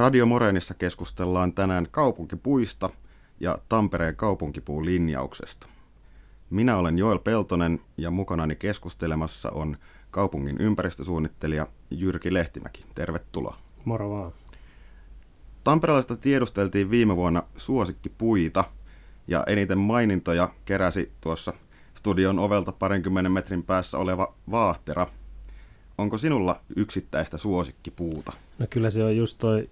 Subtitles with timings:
[0.00, 2.90] Radio Morenissa keskustellaan tänään kaupunkipuista
[3.40, 5.66] ja Tampereen kaupunkipuun linjauksesta.
[6.50, 9.76] Minä olen Joel Peltonen ja mukanani keskustelemassa on
[10.10, 12.84] kaupungin ympäristösuunnittelija Jyrki Lehtimäki.
[12.94, 13.56] Tervetuloa.
[13.84, 14.32] Moro vaan.
[15.64, 18.64] Tamperelaista tiedusteltiin viime vuonna suosikkipuita
[19.28, 21.52] ja eniten mainintoja keräsi tuossa
[21.94, 25.06] studion ovelta parinkymmenen metrin päässä oleva vaahtera.
[26.00, 28.32] Onko sinulla yksittäistä suosikkipuuta?
[28.58, 29.70] No kyllä se on just toi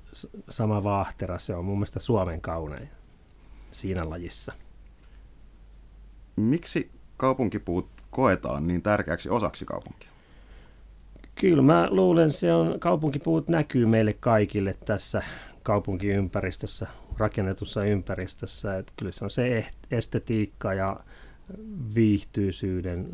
[0.49, 2.89] sama vaahtera, se on mun mielestä Suomen kaunein
[3.71, 4.53] siinä lajissa.
[6.37, 10.09] Miksi kaupunkipuut koetaan niin tärkeäksi osaksi kaupunkia?
[11.35, 15.23] Kyllä mä luulen, se on, kaupunkipuut näkyy meille kaikille tässä
[15.63, 16.87] kaupunkiympäristössä,
[17.19, 18.79] rakennetussa ympäristössä.
[18.79, 21.01] Että kyllä se on se estetiikka ja
[21.95, 23.09] viihtyisyuden,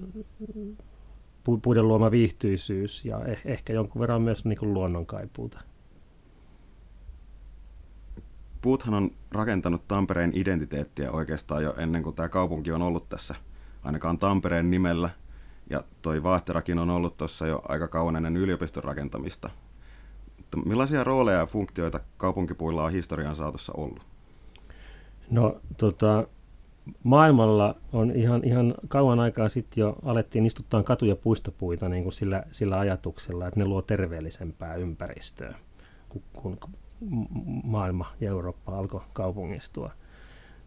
[1.62, 5.60] puiden luoma viihtyisyys ja eh, ehkä jonkun verran myös niin kuin luonnonkaipuuta.
[8.62, 13.34] Puuthan on rakentanut Tampereen identiteettiä oikeastaan jo ennen kuin tämä kaupunki on ollut tässä,
[13.82, 15.10] ainakaan Tampereen nimellä.
[15.70, 19.50] Ja toi Vaahterakin on ollut tuossa jo aika kauan ennen yliopiston rakentamista.
[20.36, 24.02] Mutta millaisia rooleja ja funktioita kaupunkipuilla on historian saatossa ollut?
[25.30, 26.26] No tota,
[27.02, 32.12] maailmalla on ihan, ihan kauan aikaa sitten jo alettiin istuttaa katu- ja puistopuita niin kuin
[32.12, 35.54] sillä, sillä ajatuksella, että ne luo terveellisempää ympäristöä,
[36.08, 36.58] kun, kun
[37.64, 39.90] maailma ja Eurooppa alkoi kaupungistua.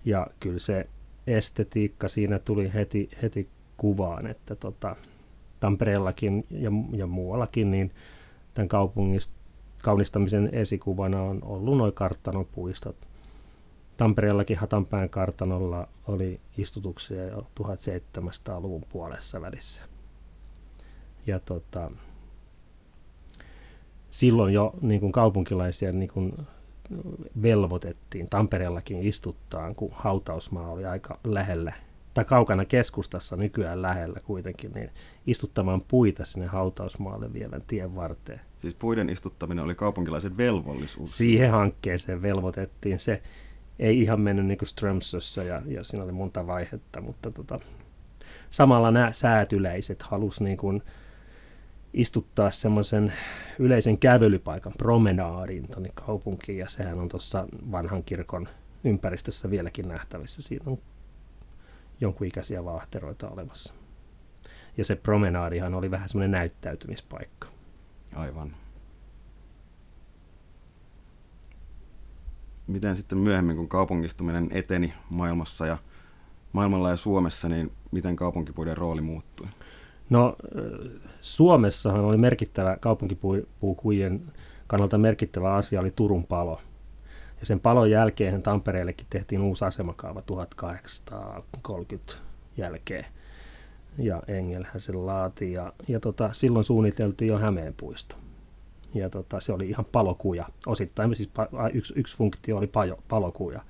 [0.06, 0.90] Ja kyllä se
[1.28, 4.95] estetiikka siinä tuli heti, heti kuvaan, että tota,
[5.60, 7.92] Tampereellakin ja, ja muuallakin, niin
[8.54, 9.32] tämän kaupungist,
[9.84, 13.06] kaunistamisen esikuvana on ollut noin karttanopuistot.
[13.98, 19.81] Tampereellakin Hatanpään kartanolla oli istutuksia jo 1700-luvun puolessa välissä.
[21.28, 21.92] Ja tota,
[24.09, 26.34] silloin jo niin kuin kaupunkilaisia niin kuin
[27.42, 31.73] velvoitettiin Tampereellakin istuttaan, kun hautausmaa oli aika lähellä
[32.14, 34.89] tai kaukana keskustassa nykyään lähellä kuitenkin, niin
[35.27, 38.42] istuttamaan puita sinne hautausmaalle vievän tien varteen.
[38.60, 41.17] Siis puiden istuttaminen oli kaupunkilaisen velvollisuus?
[41.17, 43.00] Siihen hankkeeseen velvoitettiin.
[43.00, 43.21] Se
[43.80, 47.60] ei ihan mennyt niin kuin Strömsössä ja, ja siinä oli monta vaihetta, mutta tota,
[48.49, 50.83] samalla nämä säätyläiset halusivat niin kuin,
[51.93, 53.14] istuttaa semmoisen
[53.60, 58.48] yleisen kävelypaikan, promenaadin tuonne kaupunkiin, ja sehän on tuossa vanhan kirkon
[58.83, 60.42] ympäristössä vieläkin nähtävissä.
[60.42, 60.77] Siinä on
[62.02, 63.73] jonkun ikäisiä vaahteroita olemassa.
[64.77, 67.48] Ja se promenaadihan oli vähän semmoinen näyttäytymispaikka.
[68.15, 68.55] Aivan.
[72.67, 75.78] Miten sitten myöhemmin, kun kaupungistuminen eteni maailmassa ja
[76.54, 79.48] maailmalla ja Suomessa, niin miten kaupunkipuiden rooli muuttui?
[80.10, 80.36] No
[81.22, 84.22] Suomessahan oli merkittävä kaupunkipuukujen
[84.67, 86.61] kannalta merkittävä asia oli Turun palo.
[87.39, 92.14] Ja sen palon jälkeen Tampereellekin tehtiin uusi asemakaava 1830
[92.58, 93.06] jälkeen.
[93.98, 95.54] Ja Engelhän sen laati.
[95.54, 98.16] Ja, ja tota, silloin suunniteltiin jo Hämeenpuisto.
[98.97, 100.45] Ja tota, se oli ihan palokuja.
[100.65, 103.61] Osittain siis pa, yksi, yksi funktio oli pajo, palokuja.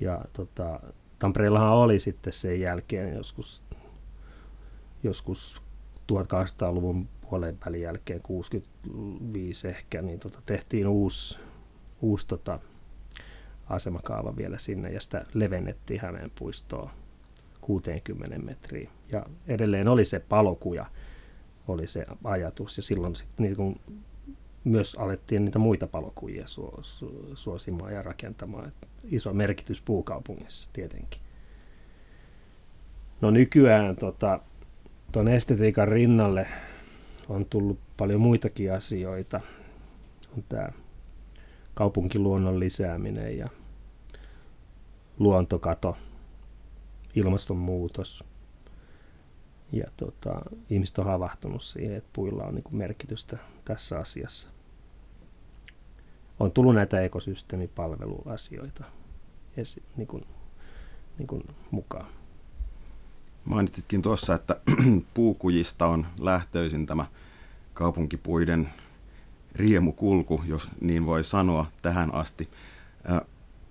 [0.00, 0.80] Ja tota,
[1.18, 3.62] Tampereellahan oli sitten sen jälkeen joskus
[5.04, 5.62] joskus
[6.12, 11.38] 1800-luvun puolen välin jälkeen, 65 ehkä, niin tota, tehtiin uusi,
[12.02, 12.58] uusi tota,
[13.66, 16.90] asemakaava vielä sinne ja sitä levennettiin Hämeen puistoa
[17.60, 18.90] 60 metriä.
[19.12, 20.86] Ja edelleen oli se palokuja,
[21.68, 23.80] oli se ajatus ja silloin sit niin kun
[24.64, 25.86] myös alettiin niitä muita
[26.82, 28.68] su, suosimaan ja rakentamaan.
[28.68, 31.20] Et iso merkitys puukaupungissa tietenkin.
[33.20, 34.40] No nykyään tota,
[35.28, 36.46] estetiikan rinnalle
[37.28, 39.40] on tullut paljon muitakin asioita.
[40.36, 40.68] On tämä
[41.74, 43.48] kaupunkiluonnon lisääminen ja
[45.18, 45.96] luontokato,
[47.14, 48.24] ilmastonmuutos.
[49.72, 54.53] Ja tota, ihmiset on havahtunut siihen, että puilla on niin merkitystä tässä asiassa.
[56.40, 58.84] On tullut näitä ekosysteemipalveluasioita
[59.56, 60.24] esi- niin kuin,
[61.18, 62.06] niin kuin mukaan.
[63.44, 64.60] Mainitsitkin tuossa, että
[65.14, 67.06] puukujista on lähtöisin tämä
[67.74, 68.68] kaupunkipuiden
[69.54, 72.48] riemukulku, jos niin voi sanoa tähän asti.
[73.10, 73.20] Äh,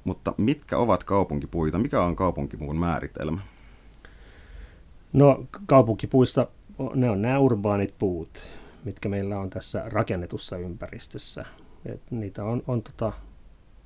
[0.04, 1.80] mutta mitkä ovat kaupunkipuita?
[1.80, 3.42] Mikä on kaupunkipuun määritelmä?
[5.14, 6.48] No kaupunkipuissa
[6.96, 8.48] ne on nämä urbaanit puut,
[8.84, 11.46] mitkä meillä on tässä rakennetussa ympäristössä.
[11.86, 13.14] Et niitä on, on tota,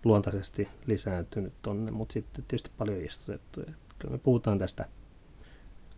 [0.04, 3.62] luontaisesti lisääntynyt tonne, mutta sitten tietysti paljon istutettu.
[3.62, 4.86] Et kyllä me puhutaan tästä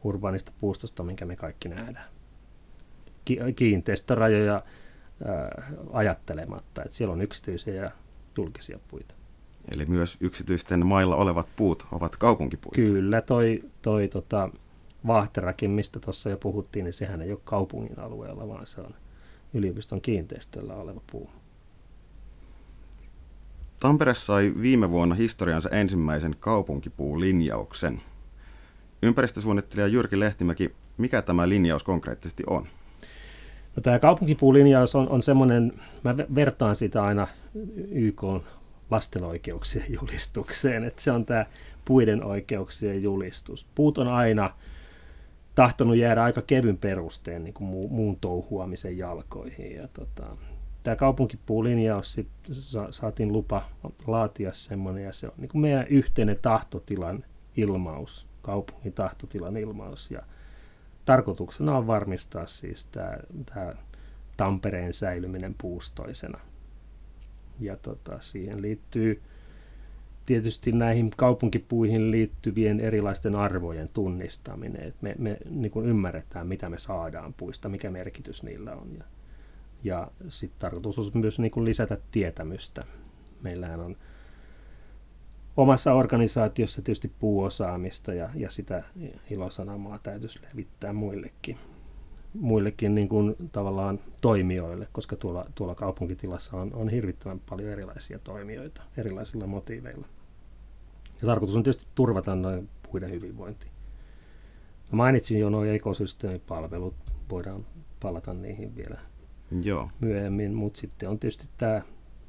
[0.03, 2.05] urbaanista puustosta, minkä me kaikki nähdään.
[3.25, 7.91] Ki- kiinteistörajoja äh, ajattelematta, että siellä on yksityisiä ja
[8.37, 9.15] julkisia puita.
[9.75, 12.75] Eli myös yksityisten mailla olevat puut ovat kaupunkipuita.
[12.75, 14.49] Kyllä, toi, toi tota,
[15.07, 18.95] Vahterakin, mistä tuossa jo puhuttiin, niin sehän ei ole kaupungin alueella, vaan se on
[19.53, 21.29] yliopiston kiinteistöllä oleva puu.
[23.79, 28.01] Tampere sai viime vuonna historiansa ensimmäisen kaupunkipuulinjauksen.
[29.03, 32.67] Ympäristösuunnittelija Jyrki Lehtimäki, mikä tämä linjaus konkreettisesti on?
[33.75, 35.73] No, tämä kaupunkipuulinjaus on, on semmoinen,
[36.03, 37.27] mä vertaan sitä aina
[37.91, 38.23] YK
[38.91, 41.45] lasten oikeuksien julistukseen, että se on tämä
[41.85, 43.65] puiden oikeuksien julistus.
[43.75, 44.53] Puut on aina
[45.55, 49.75] tahtonut jäädä aika kevyn perusteen niin kuin muun touhuamisen jalkoihin.
[49.75, 50.37] Ja tota,
[50.83, 53.65] tämä kaupunkipuulinjaus sit sa- saatiin lupa
[54.07, 57.23] laatia semmoinen, ja se on niin kuin meidän yhteinen tahtotilan
[57.57, 60.11] ilmaus, kaupungin tahtotilan ilmaus.
[60.11, 60.21] Ja
[61.05, 63.75] tarkoituksena on varmistaa siis tämä, tämä
[64.37, 66.39] Tampereen säilyminen puustoisena.
[67.59, 69.21] Ja tota, siihen liittyy
[70.25, 74.83] tietysti näihin kaupunkipuihin liittyvien erilaisten arvojen tunnistaminen.
[74.83, 78.87] että me me niin kuin ymmärretään, mitä me saadaan puista, mikä merkitys niillä on.
[78.97, 79.03] Ja,
[79.83, 82.85] ja sitten tarkoitus on myös niin kuin lisätä tietämystä.
[83.41, 83.97] Meillähän on
[85.57, 88.83] omassa organisaatiossa tietysti puuosaamista ja, ja sitä
[89.29, 91.57] ilosanamaa täytyisi levittää muillekin,
[92.33, 98.81] muillekin niin kuin tavallaan toimijoille, koska tuolla, tuolla kaupunkitilassa on, on hirvittävän paljon erilaisia toimijoita
[98.97, 100.07] erilaisilla motiiveilla.
[101.21, 103.67] Ja tarkoitus on tietysti turvata noin puiden hyvinvointi.
[104.91, 106.95] Mä mainitsin jo nuo ekosysteemipalvelut,
[107.29, 107.65] voidaan
[107.99, 108.99] palata niihin vielä
[109.61, 109.89] Joo.
[109.99, 111.81] myöhemmin, mutta sitten on tietysti tämä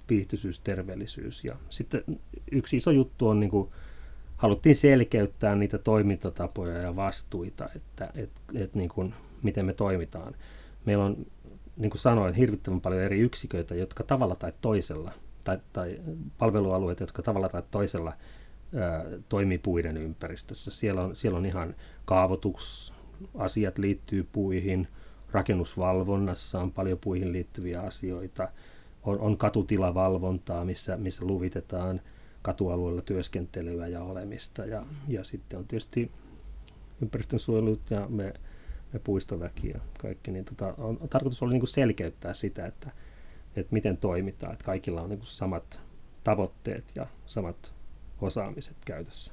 [0.08, 1.44] viihtyisyys, terveellisyys.
[1.44, 2.04] Ja sitten
[2.52, 3.68] yksi iso juttu on, niin kuin,
[4.36, 10.34] haluttiin selkeyttää niitä toimintatapoja ja vastuita, että et, et, niin kuin, miten me toimitaan.
[10.84, 11.26] Meillä on,
[11.76, 15.12] niin kuin sanoin, hirvittävän paljon eri yksiköitä, jotka tavalla tai toisella,
[15.44, 16.00] tai, tai
[16.38, 18.12] palvelualueita, jotka tavalla tai toisella
[19.28, 20.70] toimii puiden ympäristössä.
[20.70, 21.74] Siellä on, siellä on ihan
[22.04, 24.88] kaavoitusasiat liittyy puihin,
[25.32, 28.48] rakennusvalvonnassa on paljon puihin liittyviä asioita,
[29.02, 32.00] on, on katutilavalvontaa, missä, missä luvitetaan
[32.42, 34.64] katualueella työskentelyä ja olemista.
[34.64, 36.10] Ja, ja sitten on tietysti
[37.02, 38.34] ympäristönsuojelut ja me,
[38.92, 40.30] me puistoväki ja kaikki.
[40.30, 42.90] Niin tota, on, on, tarkoitus oli niin kuin selkeyttää sitä, että,
[43.56, 45.80] että miten toimitaan, että kaikilla on niin kuin samat
[46.24, 47.74] tavoitteet ja samat
[48.20, 49.32] osaamiset käytössä.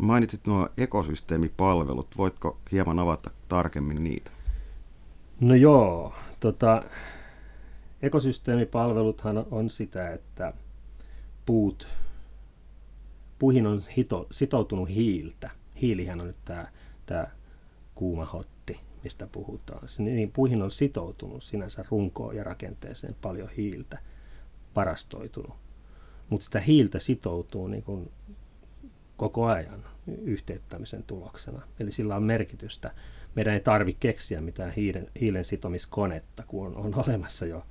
[0.00, 2.18] Mainitsit nuo ekosysteemipalvelut.
[2.18, 4.30] Voitko hieman avata tarkemmin niitä?
[5.40, 6.82] No joo, tota,
[8.02, 10.52] ekosysteemipalveluthan on sitä, että
[11.46, 11.88] puut,
[13.38, 15.50] puihin on hito, sitoutunut hiiltä.
[15.80, 16.66] Hiilihän on nyt tämä,
[17.06, 17.26] tämä
[17.94, 19.88] kuuma hotti, mistä puhutaan.
[19.98, 23.98] Niin puihin on sitoutunut sinänsä runkoon ja rakenteeseen paljon hiiltä,
[24.74, 25.56] parastoitunut
[26.30, 28.10] mutta sitä hiiltä sitoutuu niin kuin
[29.20, 29.84] koko ajan
[30.22, 31.62] yhteyttämisen tuloksena.
[31.80, 32.90] Eli sillä on merkitystä.
[33.34, 37.66] Meidän ei tarvitse keksiä mitään hiilen, hiilen sitomiskonetta, kun on, on olemassa jo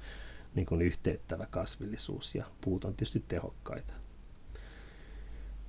[0.56, 3.94] niin kuin yhteyttävä kasvillisuus ja puut on tietysti tehokkaita.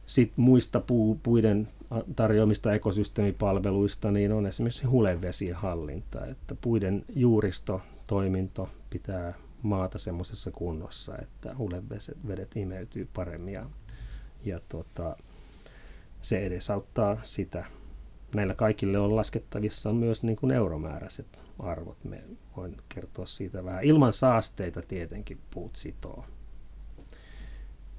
[0.06, 1.68] Sitten muista puu, puiden
[2.16, 11.18] tarjoamista ekosysteemipalveluista niin on esimerkiksi hulevesien hallinta, että puiden juuristo, toiminto pitää maata semmoisessa kunnossa,
[11.18, 13.66] että hulevedet imeytyy paremmin ja,
[14.44, 15.16] ja tota,
[16.22, 17.64] se edesauttaa sitä.
[18.34, 22.04] Näillä kaikille on laskettavissa myös niin kuin euromääräiset arvot.
[22.04, 22.24] Me
[22.56, 23.84] voin kertoa siitä vähän.
[23.84, 26.24] Ilman saasteita tietenkin puut sitoo.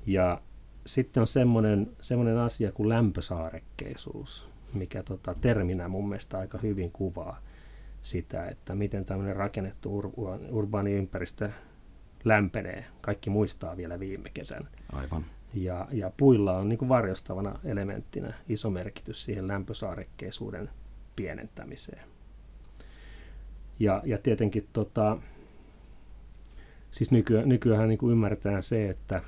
[0.05, 0.41] Ja
[0.85, 7.41] sitten on semmoinen, semmoinen asia kuin lämpösaarekkeisuus, mikä tota, terminä mun mielestä aika hyvin kuvaa
[8.01, 11.49] sitä, että miten tämmöinen rakennettu ur- urbaani ympäristö
[12.23, 12.85] lämpenee.
[13.01, 14.67] Kaikki muistaa vielä viime kesän.
[14.91, 15.25] Aivan.
[15.53, 20.69] Ja, ja puilla on niin kuin varjostavana elementtinä iso merkitys siihen lämpösaarekkeisuuden
[21.15, 22.07] pienentämiseen.
[23.79, 25.17] Ja, ja tietenkin tota,
[26.91, 29.21] siis nyky, nykyään niin ymmärretään se, että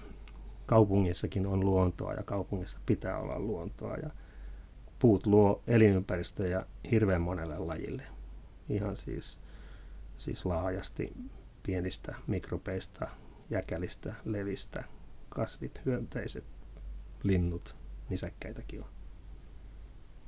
[0.66, 3.96] kaupungissakin on luontoa ja kaupungissa pitää olla luontoa.
[3.96, 4.10] Ja
[5.00, 8.04] puut luo elinympäristöjä hirveän monelle lajille
[8.70, 9.40] ihan siis,
[10.18, 11.14] siis laajasti
[11.64, 13.08] pienistä mikrobeista,
[13.50, 14.84] jäkälistä, levistä,
[15.34, 16.46] kasvit, hyönteiset,
[17.24, 17.76] linnut,
[18.10, 18.90] nisäkkäitäkin on.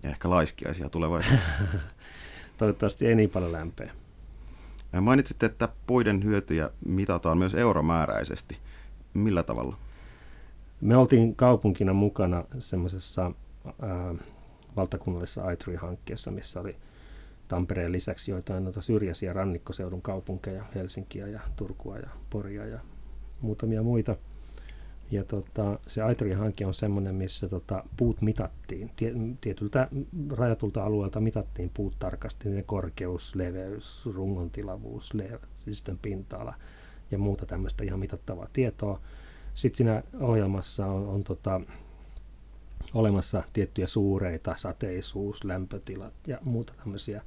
[0.04, 1.60] Ja ehkä laiskiaisia tulevaisuudessa.
[2.58, 3.92] Toivottavasti ei niin paljon lämpöä.
[5.02, 8.58] Mainitsitte, että puiden hyötyjä mitataan myös euromääräisesti.
[9.14, 9.78] Millä tavalla?
[10.82, 13.32] Me oltiin kaupunkina mukana semmoisessa
[14.76, 16.76] valtakunnallisessa iTree-hankkeessa, missä oli
[17.48, 22.80] Tampereen lisäksi joitain noita syrjäisiä rannikkoseudun kaupunkeja, Helsinkiä ja Turkua ja Poria ja
[23.42, 24.16] muutamia muita.
[25.12, 28.92] Ja tota, se Aitari-hanke on semmoinen, missä tota, puut mitattiin.
[29.42, 29.88] Tietyltä
[30.30, 35.14] rajatulta alueelta mitattiin puut tarkasti, ne korkeus, leveys, rungon tilavuus,
[35.58, 36.54] siis pinta-ala
[37.12, 39.00] ja muuta tämmöistä ihan mitattavaa tietoa.
[39.54, 41.62] Sitten siinä ohjelmassa on, on tota,
[42.94, 47.22] olemassa tiettyjä suureita, sateisuus, lämpötilat ja muuta tämmöisiä.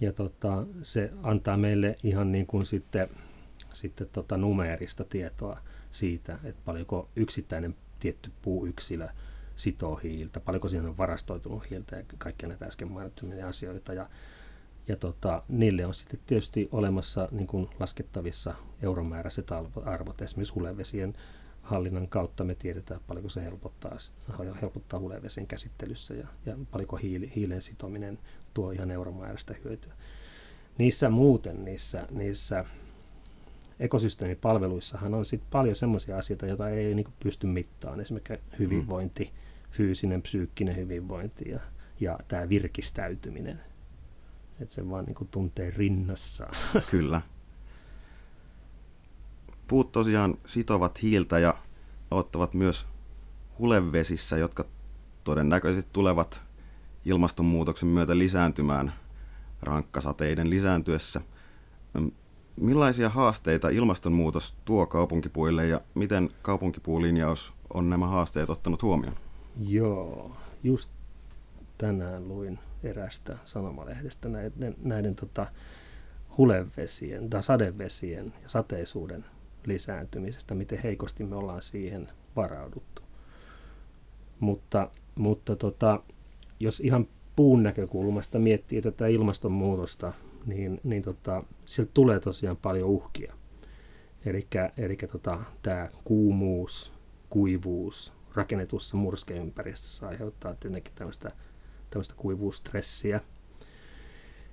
[0.00, 3.08] Ja tota, se antaa meille ihan niin kuin sitten,
[3.72, 5.58] sitten tota numeerista tietoa
[5.90, 9.08] siitä, että paljonko yksittäinen tietty puuyksilö
[9.56, 13.92] sitoo hiiltä, paljonko siinä on varastoitunut hiiltä ja kaikkia näitä äsken mainitsemia asioita.
[13.92, 14.08] Ja,
[14.88, 19.46] ja tota, niille on sitten tietysti olemassa niin kuin laskettavissa euromääräiset
[19.84, 21.14] arvot, esimerkiksi hulevesien
[21.62, 23.96] hallinnan kautta me tiedetään, paljonko se helpottaa,
[24.62, 28.18] helpottaa hulevesien käsittelyssä ja, ja paljonko hiili, hiilen sitominen
[28.54, 29.92] tuo ihan euromääräistä hyötyä.
[30.78, 32.64] Niissä muuten, niissä, niissä
[33.80, 38.00] ekosysteemipalveluissahan on sit paljon sellaisia asioita, joita ei niin pysty mittaamaan.
[38.00, 39.30] Esimerkiksi hyvinvointi, mm.
[39.70, 41.60] fyysinen, psyykkinen hyvinvointi ja,
[42.00, 43.60] ja tämä virkistäytyminen.
[44.60, 46.54] Että se vaan niin tuntee rinnassaan.
[46.90, 47.20] Kyllä.
[49.68, 51.54] Puut tosiaan sitovat hiiltä ja
[52.10, 52.86] ottavat myös
[53.58, 54.64] hulevesissä, jotka
[55.24, 56.42] todennäköisesti tulevat
[57.04, 58.92] ilmastonmuutoksen myötä lisääntymään
[59.62, 61.20] rankkasateiden lisääntyessä.
[62.60, 69.16] Millaisia haasteita ilmastonmuutos tuo kaupunkipuille ja miten kaupunkipuulinjaus on nämä haasteet ottanut huomioon?
[69.60, 70.90] Joo, just
[71.78, 75.46] tänään luin erästä sanomalehdestä näiden, näiden tota,
[76.38, 79.24] hulevesien tai sadevesien ja sateisuuden
[79.66, 83.02] lisääntymisestä, miten heikosti me ollaan siihen varauduttu.
[84.40, 86.02] Mutta, mutta tota,
[86.60, 90.12] jos ihan puun näkökulmasta miettii tätä ilmastonmuutosta,
[90.46, 93.34] niin, niin tota, sieltä tulee tosiaan paljon uhkia.
[94.76, 96.92] Eli tota, tämä kuumuus,
[97.30, 101.32] kuivuus rakennetussa murskeympäristössä aiheuttaa tietenkin tämmöistä,
[101.90, 103.20] tämmöistä kuivuustressiä.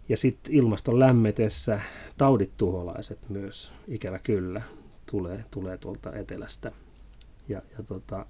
[0.09, 1.81] Ja sitten ilmaston lämmetessä
[2.17, 4.61] taudit tuholaiset myös, ikävä kyllä,
[5.11, 6.71] tulee, tulee tuolta etelästä.
[7.49, 8.25] Ja, ja tota,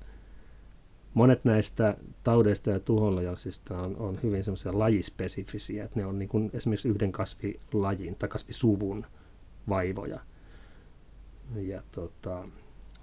[1.17, 6.49] monet näistä taudeista ja tuholajasista on, on hyvin semmoisia lajispesifisiä, että ne on niin kuin
[6.53, 9.05] esimerkiksi yhden kasvilajin tai kasvisuvun
[9.69, 10.19] vaivoja.
[11.55, 12.47] Ja tota,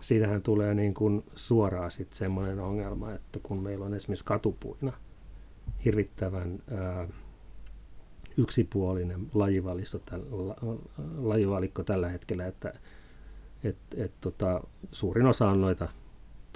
[0.01, 4.93] siitähän tulee niin kuin suoraan sitten semmoinen ongelma, että kun meillä on esimerkiksi katupuina
[5.85, 7.09] hirvittävän ää,
[8.37, 10.57] yksipuolinen lajivalisto, la,
[11.17, 12.73] lajivalikko tällä hetkellä, että
[13.65, 14.61] et, et, tota,
[14.93, 15.89] suurin osa on noita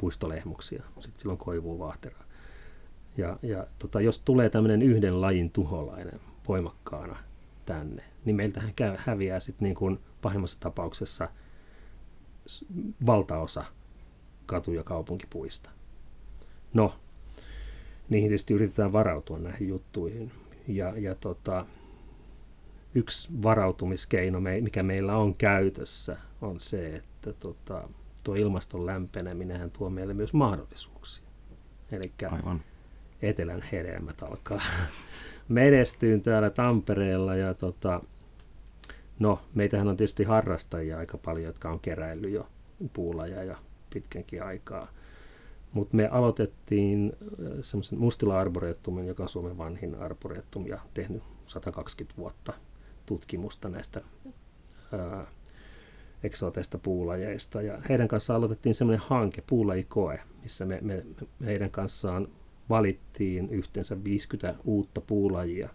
[0.01, 2.25] puistolehmuksia, sitten silloin koivuu vaahteraa.
[3.17, 7.17] Ja, ja tota, jos tulee tämmöinen yhden lajin tuholainen voimakkaana
[7.67, 11.29] tänne, niin meiltähän käy, häviää sitten niin kuin pahimmassa tapauksessa
[13.07, 13.65] valtaosa
[14.47, 15.71] katu- ja kaupunkipuista.
[16.75, 16.95] No,
[18.09, 20.33] niihin tietysti yritetään varautua näihin juttuihin.
[20.69, 21.67] Ja, ja tota,
[22.95, 27.89] yksi varautumiskeino, mikä meillä on käytössä, on se, että tota,
[28.29, 31.25] tuo ilmaston lämpeneminen tuo meille myös mahdollisuuksia.
[31.93, 32.13] Eli
[33.23, 34.61] etelän hedelmät alkaa
[35.49, 38.01] menestyyn täällä Tampereella ja tota,
[39.19, 42.47] no, meitähän on tietysti harrastajia aika paljon, jotka on keräillyt jo
[42.93, 43.57] puulaja ja
[43.91, 44.89] pitkänkin aikaa.
[45.73, 52.17] Mutta me aloitettiin äh, semmoisen Mustila Arboretumin, joka on Suomen vanhin arboretum ja tehnyt 120
[52.17, 52.53] vuotta
[53.07, 54.01] tutkimusta näistä
[54.93, 55.27] ää,
[56.23, 57.63] eksoteista puulajeista.
[57.63, 61.05] Ja heidän kanssaan aloitettiin semmoinen hanke, puulajikoe, missä me, me,
[61.47, 62.29] heidän kanssaan
[62.69, 65.69] valittiin yhteensä 50 uutta puulajia.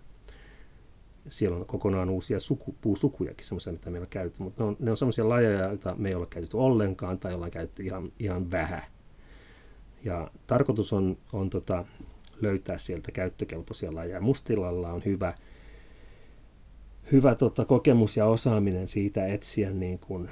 [1.29, 4.97] Siellä on kokonaan uusia suku, puusukujakin, semmoisia, mitä meillä käytetty, mutta ne on, ne on
[4.97, 8.83] semmoisia lajeja, joita me ei ole käytetty ollenkaan tai ollaan käytetty ihan, ihan vähän.
[10.03, 11.85] Ja tarkoitus on, on tota,
[12.41, 14.21] löytää sieltä käyttökelpoisia lajeja.
[14.21, 15.33] Mustilalla on hyvä–
[17.13, 20.29] hyvä tota, kokemus ja osaaminen siitä etsiä niin kuin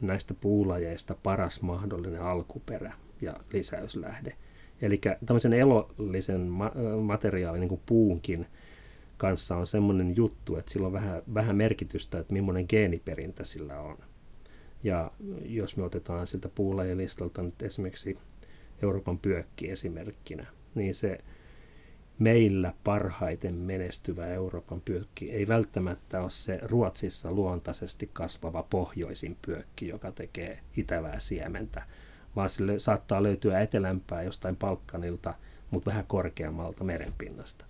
[0.00, 4.36] näistä puulajeista paras mahdollinen alkuperä ja lisäyslähde.
[4.82, 6.72] Eli tämmöisen elollisen ma-
[7.02, 8.46] materiaalin niin kuin puunkin
[9.16, 13.98] kanssa on semmoinen juttu, että sillä on vähän, vähän merkitystä, että millainen geeniperintä sillä on.
[14.82, 15.10] Ja
[15.44, 18.18] jos me otetaan siltä puulajelistalta nyt esimerkiksi
[18.82, 21.18] Euroopan pyökki esimerkkinä, niin se
[22.22, 30.12] meillä parhaiten menestyvä Euroopan pyökki ei välttämättä ole se Ruotsissa luontaisesti kasvava pohjoisin pyökki, joka
[30.12, 31.82] tekee itävää siementä,
[32.36, 35.34] vaan sille saattaa löytyä etelämpää jostain Palkkanilta,
[35.70, 37.64] mutta vähän korkeammalta merenpinnasta.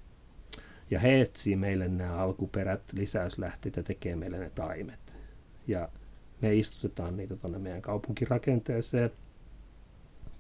[0.91, 5.15] Ja he etsii meille nämä alkuperät, lisäyslähteet ja tekee meille ne taimet.
[5.67, 5.89] Ja
[6.41, 9.11] me istutetaan niitä tuonne meidän kaupunkirakenteeseen,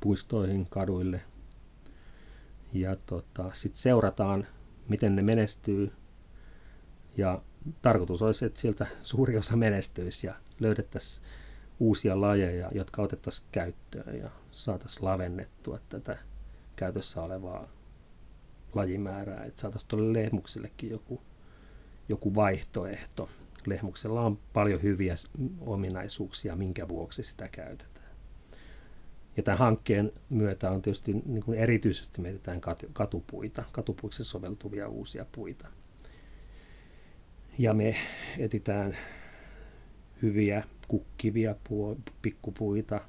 [0.00, 1.20] puistoihin, kaduille.
[2.72, 4.46] Ja tota, sitten seurataan,
[4.88, 5.92] miten ne menestyy.
[7.16, 7.42] Ja
[7.82, 11.26] tarkoitus olisi, että sieltä suuri osa menestyisi ja löydettäisiin
[11.80, 16.18] uusia lajeja, jotka otettaisiin käyttöön ja saataisiin lavennettua tätä
[16.76, 17.68] käytössä olevaa
[18.74, 21.22] lajimäärää, että saataisiin tuolle lehmuksellekin joku,
[22.08, 23.28] joku vaihtoehto.
[23.66, 25.14] Lehmuksella on paljon hyviä
[25.60, 27.91] ominaisuuksia, minkä vuoksi sitä käytetään.
[29.36, 32.60] Ja tämän hankkeen myötä on tietysti niin kuin erityisesti mietitään
[32.92, 35.68] katupuita, katupuiksi soveltuvia uusia puita.
[37.58, 37.96] Ja me
[38.38, 38.96] etitään
[40.22, 43.00] hyviä kukkivia puo, pikkupuita,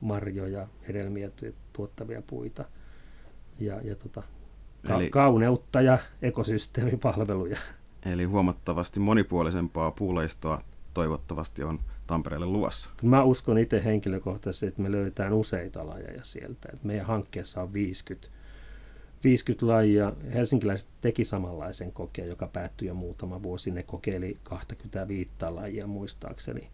[0.00, 1.30] marjoja, hedelmiä
[1.72, 2.64] tuottavia puita
[3.58, 4.22] ja, ja tota,
[4.86, 5.10] ka- Eli...
[5.10, 7.58] kauneutta ja ekosysteemipalveluja.
[8.06, 10.60] Eli huomattavasti monipuolisempaa puuleistoa
[10.94, 12.90] toivottavasti on Tampereelle luvassa.
[13.02, 16.68] Mä uskon itse henkilökohtaisesti, että me löydetään useita lajeja sieltä.
[16.72, 18.28] Et meidän hankkeessa on 50,
[19.24, 20.12] 50 lajia.
[20.34, 23.70] Helsinkiläiset teki samanlaisen kokeen, joka päättyi jo muutama vuosi.
[23.70, 26.68] Ne kokeili 25 lajia muistaakseni.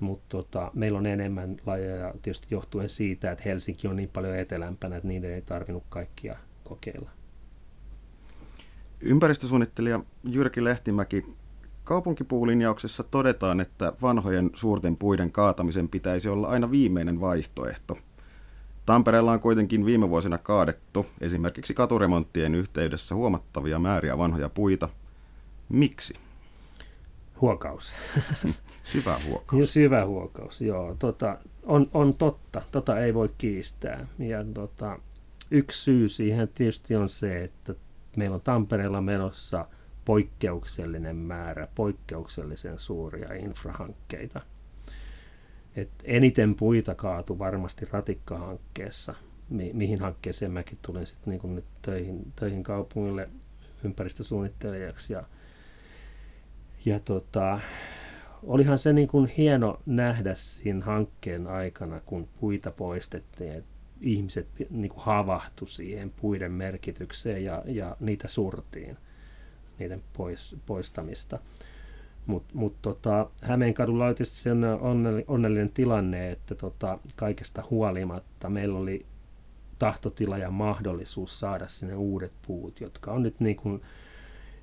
[0.00, 4.96] Mutta tota, meillä on enemmän lajeja tietysti johtuen siitä, että Helsinki on niin paljon etelämpänä,
[4.96, 7.10] että niiden ei tarvinnut kaikkia kokeilla.
[9.00, 11.24] Ympäristösuunnittelija Jyrki Lehtimäki,
[11.90, 17.98] kaupunkipuulinjauksessa todetaan, että vanhojen suurten puiden kaatamisen pitäisi olla aina viimeinen vaihtoehto.
[18.86, 24.88] Tampereella on kuitenkin viime vuosina kaadettu esimerkiksi katuremonttien yhteydessä huomattavia määriä vanhoja puita.
[25.68, 26.14] Miksi?
[27.40, 27.92] Huokaus.
[28.92, 29.72] Syvä huokaus.
[29.72, 30.96] Syvä huokaus, joo.
[30.98, 34.06] Tota, on, on totta, tota ei voi kiistää.
[34.18, 34.98] Ja tota,
[35.50, 37.74] yksi syy siihen tietysti on se, että
[38.16, 39.66] meillä on Tampereella menossa
[40.04, 44.40] poikkeuksellinen määrä, poikkeuksellisen suuria infrahankkeita.
[45.76, 49.14] Et eniten puita kaatu varmasti ratikkahankkeessa,
[49.48, 53.28] mi- mihin hankkeeseen mäkin tulin sitten niin nyt töihin, töihin kaupungille
[53.84, 55.12] ympäristösuunnittelijaksi.
[55.12, 55.24] Ja,
[56.84, 57.60] ja tota,
[58.42, 64.90] olihan se niin kuin hieno nähdä siinä hankkeen aikana, kun puita poistettiin, että ihmiset niin
[64.90, 68.96] kuin havahtu siihen puiden merkitykseen ja, ja niitä surtiin,
[69.80, 71.38] niiden pois, poistamista.
[72.26, 74.50] Mutta mut tota, Hämeenkadulla oli tietysti se
[75.28, 79.06] onnellinen tilanne, että tota, kaikesta huolimatta meillä oli
[79.78, 83.82] tahtotila ja mahdollisuus saada sinne uudet puut, jotka on nyt niin, kuin,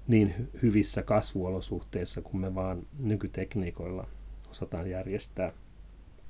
[0.08, 4.08] niin hyvissä kasvuolosuhteissa, kun me vaan nykytekniikoilla
[4.50, 5.52] osataan järjestää–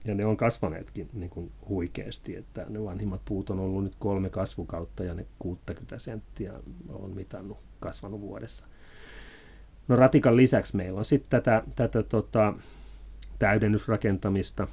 [0.08, 4.30] ja ne on kasvaneetkin niin kuin huikeasti, että ne vanhimmat puut on ollut nyt kolme
[4.30, 6.54] kasvukautta ja ne 60 senttiä
[6.90, 8.66] on mitannut kasvanut vuodessa.
[9.88, 12.54] No ratikan lisäksi meillä on sitten tätä, tätä tota,
[13.40, 14.68] täydennysrakentamista,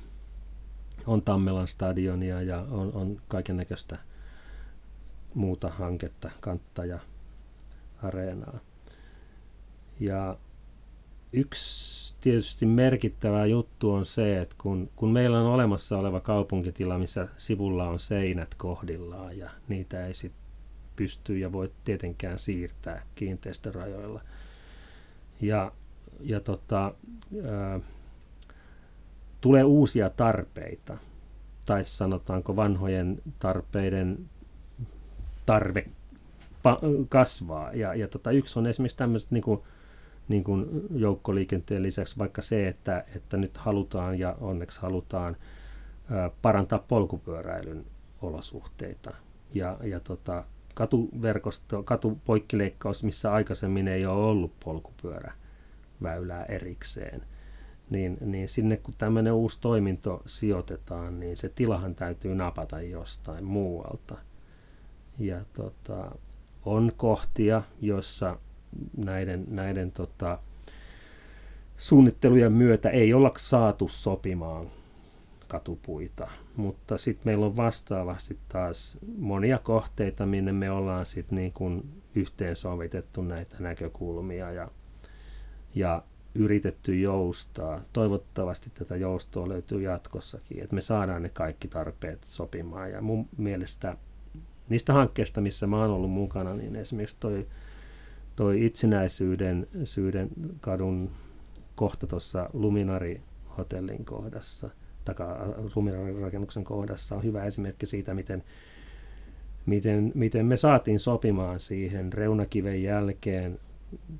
[1.06, 3.98] on Tammelan stadionia ja on, on kaiken näköistä
[5.34, 6.98] muuta hanketta, kantta ja
[8.02, 8.58] areenaa.
[10.00, 10.36] Ja
[11.32, 17.28] yksi tietysti merkittävä juttu on se, että kun, kun meillä on olemassa oleva kaupunkitila, missä
[17.36, 20.32] sivulla on seinät kohdillaan ja niitä ei sit
[20.96, 24.20] pysty ja voi tietenkään siirtää kiinteistörajoilla.
[25.40, 25.72] Ja,
[26.20, 26.94] ja tota,
[27.50, 27.80] ää,
[29.40, 30.98] tulee uusia tarpeita,
[31.64, 34.30] tai sanotaanko vanhojen tarpeiden
[35.46, 35.86] tarve
[37.08, 37.72] kasvaa.
[37.72, 39.60] Ja, ja tota, yksi on esimerkiksi tämmöiset niin kuin
[40.28, 45.36] niin kuin joukkoliikenteen lisäksi vaikka se, että, että nyt halutaan ja onneksi halutaan
[46.42, 47.84] parantaa polkupyöräilyn
[48.22, 49.14] olosuhteita.
[49.54, 57.22] Ja, ja tota, katuverkosto, katupoikkileikkaus, missä aikaisemmin ei ole ollut polkupyöräväylää erikseen,
[57.90, 64.16] niin, niin sinne kun tämmöinen uusi toiminto sijoitetaan, niin se tilahan täytyy napata jostain muualta.
[65.18, 66.10] Ja tota,
[66.64, 68.38] on kohtia, joissa
[68.96, 70.38] näiden, näiden tota,
[71.78, 74.70] suunnittelujen myötä ei olla saatu sopimaan
[75.54, 82.02] katupuita, mutta sitten meillä on vastaavasti taas monia kohteita, minne me ollaan sitten niin kuin
[82.14, 84.68] yhteensovitettu näitä näkökulmia ja,
[85.74, 86.02] ja
[86.34, 87.80] yritetty joustaa.
[87.92, 92.90] Toivottavasti tätä joustoa löytyy jatkossakin, että me saadaan ne kaikki tarpeet sopimaan.
[92.90, 93.96] Ja mun mielestä
[94.68, 97.46] niistä hankkeista, missä mä oon ollut mukana, niin esimerkiksi toi
[98.36, 100.28] toi itsenäisyyden syyden
[100.60, 101.10] kadun
[101.74, 104.70] kohta tuossa Luminari-hotellin kohdassa,
[105.04, 108.42] taka Luminari-rakennuksen kohdassa on hyvä esimerkki siitä, miten,
[109.66, 113.58] miten, miten me saatiin sopimaan siihen reunakiven jälkeen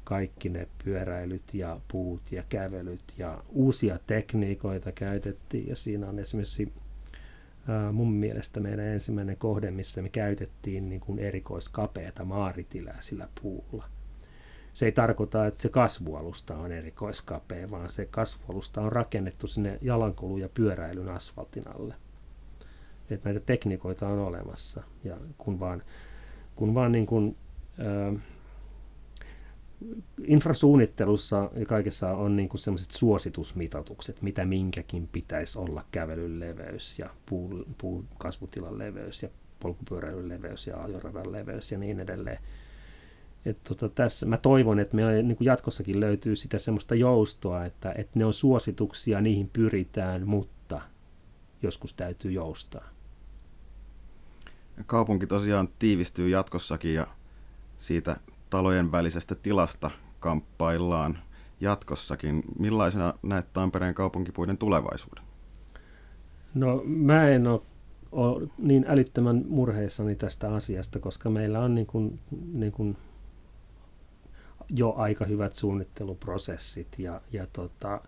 [0.04, 6.72] kaikki ne pyöräilyt ja puut ja kävelyt ja uusia tekniikoita käytettiin ja siinä on esimerkiksi
[7.92, 13.84] mun mielestä meidän ensimmäinen kohde, missä me käytettiin niin kuin erikoiskapeata maaritilää sillä puulla.
[14.74, 20.40] Se ei tarkoita, että se kasvualusta on erikoiskapea, vaan se kasvualusta on rakennettu sinne jalankulun
[20.40, 21.94] ja pyöräilyn asfaltin alle.
[23.10, 25.82] Että näitä tekniikoita on olemassa ja kun vaan,
[26.56, 27.36] kun vaan niin kuin,
[27.80, 28.22] äh,
[30.24, 37.64] infrasuunnittelussa ja kaikessa on niin sellaiset suositusmitatukset, mitä minkäkin pitäisi olla kävelyn leveys ja puu,
[37.78, 39.28] puukasvutilan leveys ja
[39.60, 42.38] polkupyöräilyn leveys ja ajoradan leveys ja niin edelleen.
[43.44, 47.92] Et tota, tässä, mä toivon, että meillä niin kuin jatkossakin löytyy sitä semmoista joustoa, että,
[47.96, 50.80] että ne on suosituksia, niihin pyritään, mutta
[51.62, 52.88] joskus täytyy joustaa.
[54.86, 57.06] Kaupunki tosiaan tiivistyy jatkossakin ja
[57.78, 58.16] siitä
[58.50, 61.18] talojen välisestä tilasta kamppaillaan
[61.60, 62.42] jatkossakin.
[62.58, 65.24] Millaisena näet Tampereen kaupunkipuiden tulevaisuuden?
[66.54, 67.60] No mä en ole,
[68.12, 72.18] ole niin älyttömän murheissani tästä asiasta, koska meillä on niin kuin,
[72.52, 72.96] niin kuin
[74.68, 78.00] jo aika hyvät suunnitteluprosessit ja, ja tota,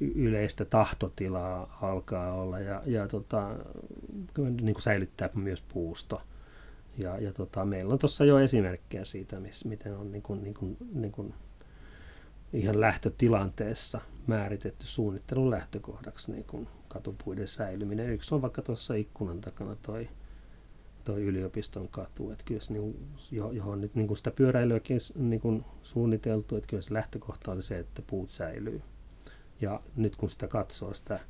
[0.00, 3.50] yleistä tahtotilaa alkaa olla ja, ja tota,
[4.36, 6.22] niin kuin säilyttää myös puusto.
[6.98, 10.54] Ja, ja tota, meillä on tuossa jo esimerkkejä siitä, miss, miten on niin kuin, niin
[10.54, 11.34] kuin, niin kuin
[12.52, 18.10] ihan lähtötilanteessa määritetty suunnittelun lähtökohdaksi niin kuin katupuiden säilyminen.
[18.10, 20.08] Yksi on vaikka tuossa ikkunan takana toi,
[21.04, 22.96] toi yliopiston katu, että kyllä se, niin,
[23.30, 28.30] johon nyt niin sitä pyöräilyäkin niin suunniteltu, että kyllä se lähtökohta oli se, että puut
[28.30, 28.82] säilyy.
[29.60, 31.20] Ja nyt kun sitä katsoo sitä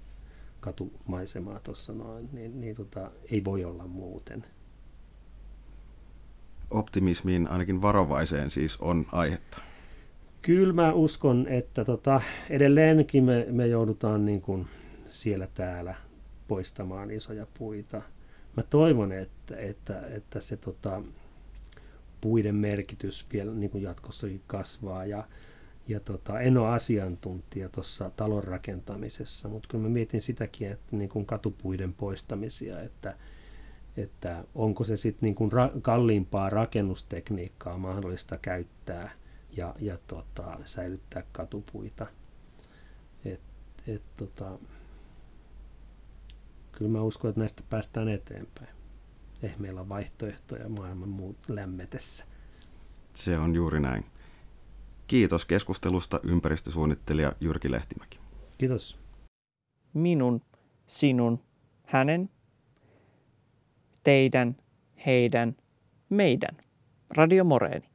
[0.61, 4.45] katumaisemaa tuossa noin, niin, niin tota, ei voi olla muuten
[6.71, 9.61] optimismiin, ainakin varovaiseen siis on aihetta?
[10.43, 14.67] Kyllä mä uskon, että tota, edelleenkin me, me joudutaan niin kuin
[15.09, 15.95] siellä täällä
[16.49, 18.03] poistamaan isoja puita.
[18.57, 21.03] Mä toivon, että, että, että se tota,
[22.21, 25.29] puiden merkitys vielä niin kuin jatkossakin kasvaa ja,
[25.89, 31.09] ja tota, en ole asiantuntija tuossa talon rakentamisessa, mutta kyllä mä mietin sitäkin, että niin
[31.09, 33.17] kuin katupuiden poistamisia, että,
[33.97, 39.11] että onko se sitten niin kuin ra- kalliimpaa rakennustekniikkaa mahdollista käyttää
[39.57, 42.07] ja, ja tota, säilyttää katupuita.
[43.25, 43.41] Et,
[43.87, 44.59] et, tota,
[46.81, 48.69] kyllä mä uskon, että näistä päästään eteenpäin.
[49.43, 52.25] Ehkä meillä on vaihtoehtoja maailman muut lämmetessä.
[53.15, 54.05] Se on juuri näin.
[55.07, 58.19] Kiitos keskustelusta ympäristösuunnittelija Jyrki Lehtimäki.
[58.59, 58.99] Kiitos.
[59.93, 60.43] Minun,
[60.87, 61.41] sinun,
[61.87, 62.31] hänen
[64.03, 64.57] teidän,
[65.07, 65.57] heidän,
[66.09, 66.57] meidän.
[67.11, 67.90] Radio Moreeni.